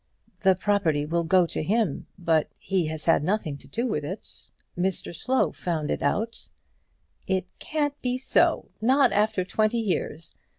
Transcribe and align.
"The 0.39 0.55
property 0.55 1.05
will 1.05 1.23
go 1.23 1.45
to 1.45 1.61
him, 1.61 2.07
but 2.17 2.49
he 2.57 2.87
has 2.87 3.05
had 3.05 3.23
nothing 3.23 3.55
to 3.59 3.67
do 3.67 3.85
with 3.85 4.03
it. 4.03 4.49
Mr 4.75 5.15
Slow 5.15 5.51
found 5.51 5.91
it 5.91 6.01
out." 6.01 6.49
"It 7.27 7.45
can't 7.59 8.01
be 8.01 8.17
so, 8.17 8.69
not 8.81 9.11
after 9.11 9.45
twenty 9.45 9.77
years. 9.79 10.33